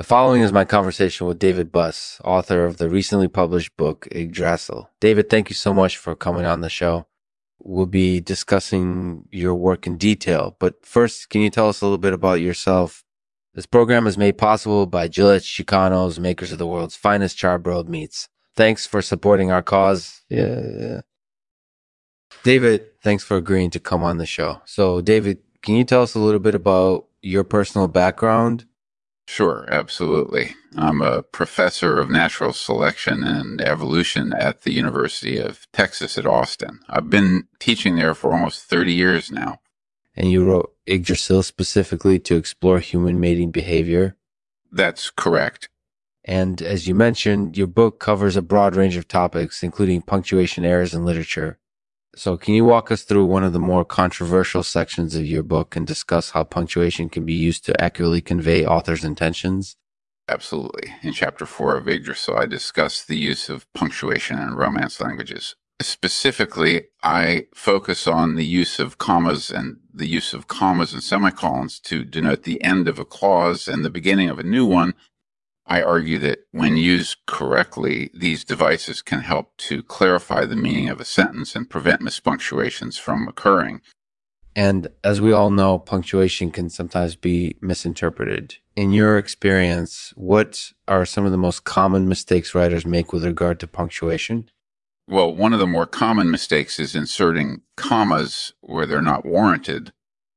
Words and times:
The 0.00 0.04
following 0.04 0.40
is 0.40 0.50
my 0.50 0.64
conversation 0.64 1.26
with 1.26 1.38
David 1.38 1.70
Buss, 1.70 2.22
author 2.24 2.64
of 2.64 2.78
the 2.78 2.88
recently 2.88 3.28
published 3.28 3.76
book 3.76 4.08
Yggdrasil. 4.10 4.88
David, 4.98 5.28
thank 5.28 5.50
you 5.50 5.54
so 5.54 5.74
much 5.74 5.98
for 5.98 6.14
coming 6.14 6.46
on 6.46 6.62
the 6.62 6.70
show. 6.70 7.06
We'll 7.58 7.84
be 7.84 8.18
discussing 8.18 9.28
your 9.30 9.54
work 9.54 9.86
in 9.86 9.98
detail, 9.98 10.56
but 10.58 10.86
first, 10.86 11.28
can 11.28 11.42
you 11.42 11.50
tell 11.50 11.68
us 11.68 11.82
a 11.82 11.84
little 11.84 11.98
bit 11.98 12.14
about 12.14 12.40
yourself? 12.40 13.04
This 13.52 13.66
program 13.66 14.06
is 14.06 14.16
made 14.16 14.38
possible 14.38 14.86
by 14.86 15.06
Gillette 15.06 15.42
Chicanos, 15.42 16.18
makers 16.18 16.50
of 16.50 16.56
the 16.56 16.66
world's 16.66 16.96
finest 16.96 17.36
charbroiled 17.36 17.88
meats. 17.88 18.30
Thanks 18.56 18.86
for 18.86 19.02
supporting 19.02 19.52
our 19.52 19.62
cause. 19.62 20.22
Yeah, 20.30 20.62
yeah. 20.78 21.00
David, 22.42 22.86
thanks 23.02 23.22
for 23.22 23.36
agreeing 23.36 23.68
to 23.72 23.78
come 23.78 24.02
on 24.02 24.16
the 24.16 24.24
show. 24.24 24.62
So, 24.64 25.02
David, 25.02 25.40
can 25.60 25.74
you 25.74 25.84
tell 25.84 26.00
us 26.00 26.14
a 26.14 26.20
little 26.20 26.40
bit 26.40 26.54
about 26.54 27.04
your 27.20 27.44
personal 27.44 27.86
background 27.86 28.64
Sure, 29.32 29.64
absolutely. 29.70 30.56
I'm 30.76 31.00
a 31.00 31.22
professor 31.22 32.00
of 32.00 32.10
natural 32.10 32.52
selection 32.52 33.22
and 33.22 33.60
evolution 33.60 34.32
at 34.32 34.62
the 34.62 34.72
University 34.72 35.38
of 35.38 35.68
Texas 35.72 36.18
at 36.18 36.26
Austin. 36.26 36.80
I've 36.88 37.08
been 37.08 37.46
teaching 37.60 37.94
there 37.94 38.12
for 38.12 38.32
almost 38.32 38.64
30 38.64 38.92
years 38.92 39.30
now. 39.30 39.60
And 40.16 40.32
you 40.32 40.44
wrote 40.44 40.74
Yggdrasil 40.84 41.44
specifically 41.44 42.18
to 42.18 42.34
explore 42.34 42.80
human 42.80 43.20
mating 43.20 43.52
behavior? 43.52 44.16
That's 44.72 45.10
correct. 45.10 45.68
And 46.24 46.60
as 46.60 46.88
you 46.88 46.96
mentioned, 46.96 47.56
your 47.56 47.68
book 47.68 48.00
covers 48.00 48.34
a 48.34 48.42
broad 48.42 48.74
range 48.74 48.96
of 48.96 49.06
topics, 49.06 49.62
including 49.62 50.02
punctuation 50.02 50.64
errors 50.64 50.92
in 50.92 51.04
literature, 51.04 51.59
so, 52.20 52.36
can 52.36 52.52
you 52.52 52.66
walk 52.66 52.92
us 52.92 53.02
through 53.02 53.24
one 53.24 53.44
of 53.44 53.54
the 53.54 53.58
more 53.58 53.82
controversial 53.82 54.62
sections 54.62 55.16
of 55.16 55.24
your 55.24 55.42
book 55.42 55.74
and 55.74 55.86
discuss 55.86 56.32
how 56.32 56.44
punctuation 56.44 57.08
can 57.08 57.24
be 57.24 57.32
used 57.32 57.64
to 57.64 57.80
accurately 57.80 58.20
convey 58.20 58.66
author's 58.66 59.04
intentions? 59.04 59.76
Absolutely. 60.28 60.92
In 61.02 61.14
chapter 61.14 61.46
four 61.46 61.78
of 61.78 61.88
Yggdrasil, 61.88 62.36
I 62.36 62.44
discuss 62.44 63.02
the 63.02 63.16
use 63.16 63.48
of 63.48 63.64
punctuation 63.72 64.38
in 64.38 64.52
Romance 64.54 65.00
languages. 65.00 65.56
Specifically, 65.80 66.88
I 67.02 67.46
focus 67.54 68.06
on 68.06 68.34
the 68.34 68.44
use 68.44 68.78
of 68.78 68.98
commas 68.98 69.50
and 69.50 69.78
the 69.90 70.06
use 70.06 70.34
of 70.34 70.46
commas 70.46 70.92
and 70.92 71.02
semicolons 71.02 71.80
to 71.80 72.04
denote 72.04 72.42
the 72.42 72.62
end 72.62 72.86
of 72.86 72.98
a 72.98 73.06
clause 73.06 73.66
and 73.66 73.82
the 73.82 73.88
beginning 73.88 74.28
of 74.28 74.38
a 74.38 74.42
new 74.42 74.66
one 74.66 74.92
I 75.70 75.82
argue 75.82 76.18
that 76.18 76.40
when 76.50 76.76
used 76.76 77.18
correctly, 77.28 78.10
these 78.12 78.42
devices 78.42 79.02
can 79.02 79.20
help 79.20 79.56
to 79.58 79.84
clarify 79.84 80.44
the 80.44 80.56
meaning 80.56 80.88
of 80.88 81.00
a 81.00 81.04
sentence 81.04 81.54
and 81.54 81.70
prevent 81.70 82.02
mispunctuations 82.02 82.98
from 82.98 83.28
occurring. 83.28 83.80
And 84.56 84.88
as 85.04 85.20
we 85.20 85.32
all 85.32 85.50
know, 85.50 85.78
punctuation 85.78 86.50
can 86.50 86.70
sometimes 86.70 87.14
be 87.14 87.56
misinterpreted. 87.60 88.56
In 88.74 88.90
your 88.90 89.16
experience, 89.16 90.12
what 90.16 90.72
are 90.88 91.06
some 91.06 91.24
of 91.24 91.30
the 91.30 91.38
most 91.38 91.62
common 91.62 92.08
mistakes 92.08 92.52
writers 92.52 92.84
make 92.84 93.12
with 93.12 93.24
regard 93.24 93.60
to 93.60 93.68
punctuation? 93.68 94.50
Well, 95.06 95.32
one 95.32 95.52
of 95.52 95.60
the 95.60 95.68
more 95.68 95.86
common 95.86 96.32
mistakes 96.32 96.80
is 96.80 96.96
inserting 96.96 97.62
commas 97.76 98.54
where 98.60 98.86
they're 98.86 99.00
not 99.00 99.24
warranted. 99.24 99.92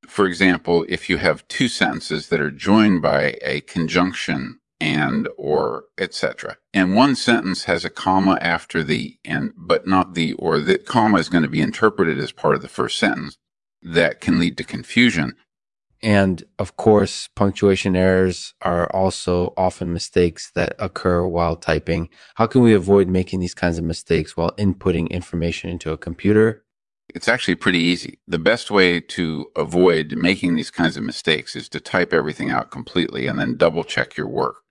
For 0.06 0.26
example, 0.26 0.86
if 0.88 1.10
you 1.10 1.16
have 1.16 1.48
two 1.48 1.66
sentences 1.66 2.28
that 2.28 2.40
are 2.40 2.52
joined 2.52 3.02
by 3.02 3.36
a 3.42 3.62
conjunction 3.62 4.60
and 4.80 5.28
or 5.36 5.84
etc. 5.98 6.56
And 6.72 6.94
one 6.94 7.14
sentence 7.14 7.64
has 7.64 7.84
a 7.84 7.90
comma 7.90 8.38
after 8.40 8.82
the 8.82 9.18
and 9.24 9.52
but 9.56 9.86
not 9.86 10.14
the 10.14 10.32
or 10.34 10.58
the 10.58 10.78
comma 10.78 11.18
is 11.18 11.28
going 11.28 11.44
to 11.44 11.50
be 11.50 11.60
interpreted 11.60 12.18
as 12.18 12.32
part 12.32 12.54
of 12.54 12.62
the 12.62 12.68
first 12.68 12.98
sentence. 12.98 13.38
That 13.82 14.20
can 14.20 14.38
lead 14.38 14.56
to 14.58 14.64
confusion. 14.64 15.36
And 16.02 16.44
of 16.58 16.76
course, 16.76 17.28
punctuation 17.34 17.96
errors 17.96 18.54
are 18.60 18.86
also 18.94 19.54
often 19.56 19.92
mistakes 19.92 20.50
that 20.54 20.74
occur 20.78 21.26
while 21.26 21.56
typing. 21.56 22.10
How 22.34 22.46
can 22.46 22.62
we 22.62 22.74
avoid 22.74 23.08
making 23.08 23.40
these 23.40 23.54
kinds 23.54 23.78
of 23.78 23.84
mistakes 23.84 24.36
while 24.36 24.52
inputting 24.52 25.08
information 25.10 25.70
into 25.70 25.92
a 25.92 25.98
computer? 25.98 26.64
It's 27.14 27.28
actually 27.28 27.54
pretty 27.54 27.78
easy. 27.78 28.18
The 28.26 28.38
best 28.38 28.70
way 28.70 29.00
to 29.00 29.46
avoid 29.56 30.14
making 30.16 30.56
these 30.56 30.70
kinds 30.70 30.96
of 30.96 31.04
mistakes 31.04 31.54
is 31.56 31.68
to 31.70 31.80
type 31.80 32.12
everything 32.12 32.50
out 32.50 32.70
completely 32.70 33.26
and 33.26 33.38
then 33.38 33.56
double 33.56 33.84
check 33.84 34.16
your 34.16 34.28
work 34.28 34.63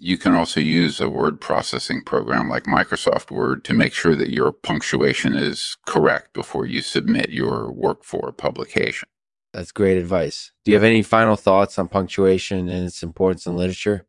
you 0.00 0.16
can 0.16 0.34
also 0.34 0.60
use 0.60 0.98
a 0.98 1.10
word 1.10 1.40
processing 1.40 2.02
program 2.02 2.48
like 2.48 2.64
Microsoft 2.64 3.30
Word 3.30 3.64
to 3.64 3.74
make 3.74 3.92
sure 3.92 4.16
that 4.16 4.30
your 4.30 4.50
punctuation 4.50 5.36
is 5.36 5.76
correct 5.86 6.32
before 6.32 6.64
you 6.64 6.80
submit 6.80 7.28
your 7.28 7.70
work 7.70 8.02
for 8.02 8.32
publication. 8.32 9.08
That's 9.52 9.72
great 9.72 9.98
advice. 9.98 10.52
Do 10.64 10.70
you 10.70 10.76
have 10.76 10.84
any 10.84 11.02
final 11.02 11.36
thoughts 11.36 11.78
on 11.78 11.88
punctuation 11.88 12.68
and 12.68 12.86
its 12.86 13.02
importance 13.02 13.46
in 13.46 13.56
literature? 13.56 14.06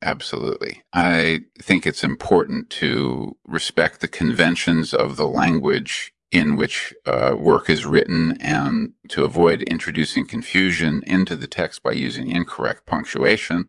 Absolutely. 0.00 0.82
I 0.94 1.40
think 1.60 1.86
it's 1.86 2.04
important 2.04 2.70
to 2.70 3.36
respect 3.46 4.00
the 4.00 4.08
conventions 4.08 4.94
of 4.94 5.16
the 5.16 5.26
language 5.26 6.14
in 6.30 6.56
which 6.56 6.94
uh, 7.04 7.34
work 7.38 7.68
is 7.68 7.84
written 7.84 8.40
and 8.40 8.92
to 9.08 9.24
avoid 9.24 9.62
introducing 9.62 10.26
confusion 10.26 11.02
into 11.06 11.36
the 11.36 11.46
text 11.46 11.82
by 11.82 11.92
using 11.92 12.30
incorrect 12.30 12.86
punctuation. 12.86 13.68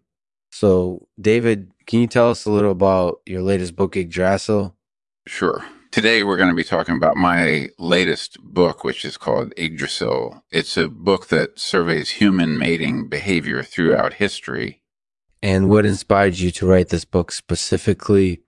So, 0.51 1.07
David, 1.19 1.71
can 1.85 1.99
you 1.99 2.07
tell 2.07 2.29
us 2.29 2.45
a 2.45 2.51
little 2.51 2.71
about 2.71 3.21
your 3.25 3.41
latest 3.41 3.75
book, 3.75 3.95
Yggdrasil? 3.95 4.75
Sure. 5.25 5.63
Today, 5.91 6.23
we're 6.23 6.37
going 6.37 6.49
to 6.49 6.55
be 6.55 6.63
talking 6.63 6.95
about 6.95 7.17
my 7.17 7.69
latest 7.79 8.37
book, 8.41 8.83
which 8.83 9.03
is 9.03 9.17
called 9.17 9.53
Yggdrasil. 9.57 10.43
It's 10.51 10.77
a 10.77 10.87
book 10.87 11.27
that 11.27 11.59
surveys 11.59 12.11
human 12.11 12.57
mating 12.57 13.09
behavior 13.09 13.63
throughout 13.63 14.13
history. 14.13 14.81
And 15.41 15.69
what 15.69 15.85
inspired 15.85 16.37
you 16.37 16.51
to 16.51 16.67
write 16.67 16.89
this 16.89 17.05
book 17.05 17.31
specifically 17.31 18.41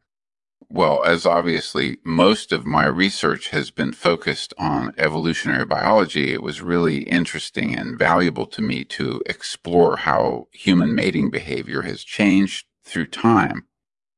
well, 0.73 1.03
as 1.03 1.25
obviously 1.25 1.97
most 2.05 2.51
of 2.51 2.65
my 2.65 2.85
research 2.85 3.49
has 3.49 3.71
been 3.71 3.91
focused 3.91 4.53
on 4.57 4.93
evolutionary 4.97 5.65
biology, 5.65 6.33
it 6.33 6.41
was 6.41 6.61
really 6.61 7.03
interesting 7.03 7.75
and 7.75 7.99
valuable 7.99 8.45
to 8.47 8.61
me 8.61 8.83
to 8.85 9.21
explore 9.25 9.97
how 9.97 10.47
human 10.51 10.95
mating 10.95 11.29
behavior 11.29 11.81
has 11.81 12.03
changed 12.03 12.67
through 12.85 13.07
time. 13.07 13.67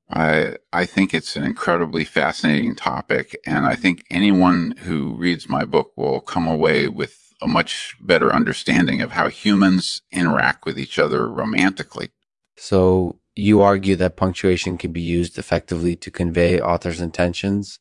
I, 0.10 0.58
I 0.72 0.86
think 0.86 1.14
it's 1.14 1.36
an 1.36 1.44
incredibly 1.44 2.06
fascinating 2.06 2.76
topic, 2.76 3.36
and 3.46 3.66
I 3.66 3.76
think 3.76 4.04
anyone 4.12 4.76
who 4.80 5.16
reads 5.16 5.50
my 5.50 5.66
book 5.66 5.92
will 5.98 6.22
come 6.22 6.48
away 6.48 6.88
with 6.88 7.18
a 7.42 7.48
much 7.48 7.96
better 8.00 8.32
understanding 8.32 9.02
of 9.02 9.12
how 9.12 9.28
humans 9.28 10.02
interact 10.12 10.66
with 10.66 10.78
each 10.78 11.00
other 11.00 11.28
romantically. 11.28 12.12
So, 12.58 13.20
you 13.36 13.62
argue 13.62 13.96
that 13.96 14.16
punctuation 14.16 14.78
can 14.78 14.92
be 14.92 15.02
used 15.02 15.38
effectively 15.38 15.96
to 15.96 16.12
convey 16.12 16.60
author's 16.60 17.02
intentions. 17.02 17.80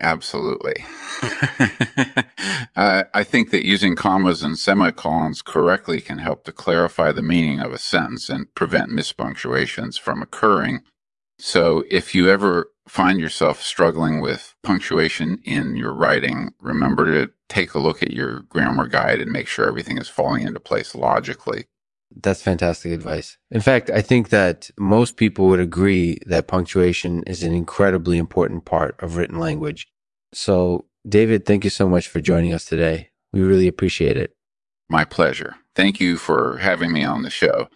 Absolutely. 0.00 0.84
uh, 2.76 3.04
I 3.12 3.24
think 3.24 3.50
that 3.50 3.66
using 3.66 3.96
commas 3.96 4.42
and 4.44 4.56
semicolons 4.56 5.42
correctly 5.42 6.00
can 6.00 6.18
help 6.18 6.44
to 6.44 6.52
clarify 6.52 7.10
the 7.10 7.22
meaning 7.22 7.60
of 7.60 7.72
a 7.72 7.78
sentence 7.78 8.28
and 8.28 8.52
prevent 8.54 8.90
mispunctuations 8.90 9.98
from 9.98 10.22
occurring. 10.22 10.82
So 11.40 11.84
if 11.90 12.14
you 12.14 12.28
ever 12.28 12.70
find 12.86 13.20
yourself 13.20 13.60
struggling 13.62 14.20
with 14.20 14.54
punctuation 14.62 15.40
in 15.44 15.76
your 15.76 15.92
writing, 15.92 16.52
remember 16.60 17.04
to 17.06 17.32
take 17.48 17.74
a 17.74 17.78
look 17.78 18.02
at 18.02 18.12
your 18.12 18.40
grammar 18.42 18.86
guide 18.86 19.20
and 19.20 19.30
make 19.30 19.48
sure 19.48 19.66
everything 19.66 19.98
is 19.98 20.08
falling 20.08 20.46
into 20.46 20.60
place 20.60 20.94
logically. 20.94 21.66
That's 22.14 22.42
fantastic 22.42 22.92
advice. 22.92 23.36
In 23.50 23.60
fact, 23.60 23.90
I 23.90 24.02
think 24.02 24.30
that 24.30 24.70
most 24.78 25.16
people 25.16 25.46
would 25.48 25.60
agree 25.60 26.18
that 26.26 26.48
punctuation 26.48 27.22
is 27.24 27.42
an 27.42 27.52
incredibly 27.52 28.18
important 28.18 28.64
part 28.64 28.96
of 29.00 29.16
written 29.16 29.38
language. 29.38 29.88
So, 30.32 30.86
David, 31.08 31.46
thank 31.46 31.64
you 31.64 31.70
so 31.70 31.88
much 31.88 32.08
for 32.08 32.20
joining 32.20 32.52
us 32.52 32.64
today. 32.64 33.10
We 33.32 33.40
really 33.42 33.68
appreciate 33.68 34.16
it. 34.16 34.34
My 34.88 35.04
pleasure. 35.04 35.56
Thank 35.74 36.00
you 36.00 36.16
for 36.16 36.58
having 36.58 36.92
me 36.92 37.04
on 37.04 37.22
the 37.22 37.30
show. 37.30 37.68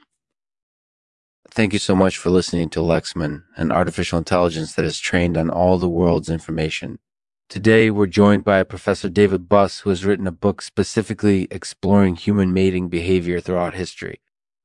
Thank 1.51 1.75
you 1.75 1.79
so 1.79 1.95
much 1.95 2.17
for 2.17 2.31
listening 2.31 2.71
to 2.71 2.81
Lexman, 2.81 3.43
an 3.57 3.71
artificial 3.71 4.19
intelligence 4.19 4.75
that 4.75 4.87
is 4.87 4.99
trained 4.99 5.37
on 5.37 5.51
all 5.51 5.77
the 5.77 5.89
world's 5.89 6.31
information. 6.31 6.99
Today, 7.53 7.91
we're 7.91 8.07
joined 8.07 8.45
by 8.45 8.63
Professor 8.63 9.11
David 9.11 9.47
Buss, 9.47 9.81
who 9.81 9.91
has 9.91 10.07
written 10.07 10.27
a 10.27 10.33
book 10.33 10.63
specifically 10.63 11.49
exploring 11.51 12.17
human 12.17 12.55
mating 12.55 12.89
behavior 12.89 13.41
throughout 13.41 13.75
history. 13.75 14.23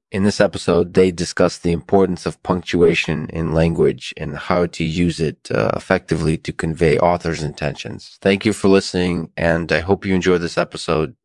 In 0.09 0.23
this 0.23 0.39
episode, 0.39 0.93
they 0.93 1.11
discuss 1.11 1.57
the 1.57 1.73
importance 1.73 2.25
of 2.25 2.41
punctuation 2.43 3.27
in 3.31 3.51
language 3.51 4.13
and 4.15 4.37
how 4.37 4.67
to 4.67 4.85
use 4.85 5.19
it 5.19 5.51
uh, 5.51 5.69
effectively 5.75 6.37
to 6.37 6.53
convey 6.53 6.97
author's 6.97 7.43
intentions. 7.43 8.17
Thank 8.21 8.45
you 8.45 8.53
for 8.53 8.69
listening, 8.69 9.33
and 9.35 9.69
I 9.69 9.81
hope 9.81 10.05
you 10.05 10.15
enjoyed 10.15 10.39
this 10.39 10.57
episode. 10.57 11.17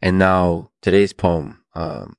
And 0.00 0.18
now, 0.18 0.70
today's 0.80 1.12
poem. 1.12 1.62
Um, 1.74 2.16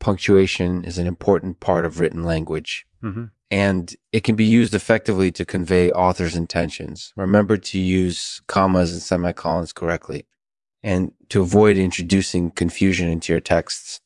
punctuation 0.00 0.82
is 0.82 0.98
an 0.98 1.06
important 1.06 1.60
part 1.60 1.84
of 1.84 2.00
written 2.00 2.24
language. 2.24 2.88
Mm-hmm 3.04 3.26
and 3.50 3.94
it 4.12 4.24
can 4.24 4.34
be 4.34 4.44
used 4.44 4.74
effectively 4.74 5.30
to 5.32 5.44
convey 5.44 5.90
author's 5.92 6.36
intentions. 6.36 7.12
Remember 7.16 7.56
to 7.56 7.78
use 7.78 8.40
commas 8.46 8.92
and 8.92 9.02
semicolons 9.02 9.72
correctly 9.72 10.26
and 10.82 11.12
to 11.28 11.42
avoid 11.42 11.76
introducing 11.76 12.50
confusion 12.50 13.08
into 13.08 13.32
your 13.32 13.40
texts. 13.40 14.00